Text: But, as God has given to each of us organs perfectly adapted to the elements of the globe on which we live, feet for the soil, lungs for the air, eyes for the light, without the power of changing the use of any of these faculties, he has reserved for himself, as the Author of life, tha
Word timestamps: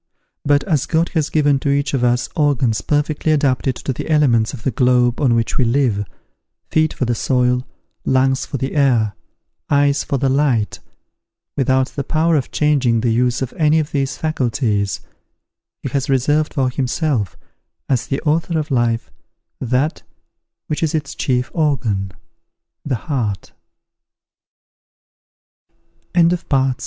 But, 0.43 0.63
as 0.63 0.87
God 0.87 1.09
has 1.09 1.29
given 1.29 1.59
to 1.59 1.69
each 1.69 1.93
of 1.93 2.03
us 2.03 2.27
organs 2.35 2.81
perfectly 2.81 3.31
adapted 3.31 3.75
to 3.75 3.93
the 3.93 4.09
elements 4.09 4.51
of 4.51 4.63
the 4.63 4.71
globe 4.71 5.21
on 5.21 5.35
which 5.35 5.59
we 5.59 5.63
live, 5.63 6.05
feet 6.71 6.91
for 6.91 7.05
the 7.05 7.13
soil, 7.13 7.67
lungs 8.03 8.43
for 8.43 8.57
the 8.57 8.73
air, 8.73 9.13
eyes 9.69 10.03
for 10.03 10.17
the 10.17 10.27
light, 10.27 10.79
without 11.55 11.89
the 11.89 12.03
power 12.03 12.35
of 12.35 12.49
changing 12.49 13.01
the 13.01 13.11
use 13.11 13.43
of 13.43 13.53
any 13.57 13.77
of 13.77 13.91
these 13.91 14.17
faculties, 14.17 15.01
he 15.83 15.89
has 15.89 16.09
reserved 16.09 16.55
for 16.55 16.71
himself, 16.71 17.37
as 17.87 18.07
the 18.07 18.19
Author 18.23 18.57
of 18.57 18.71
life, 18.71 19.11
tha 19.59 19.91